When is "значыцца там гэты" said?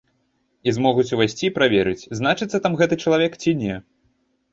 2.21-2.99